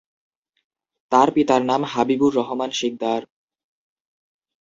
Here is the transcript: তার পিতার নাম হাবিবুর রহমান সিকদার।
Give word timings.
তার 1.11 1.27
পিতার 1.35 1.61
নাম 1.65 1.81
হাবিবুর 1.85 2.31
রহমান 2.35 2.71
সিকদার। 2.71 3.21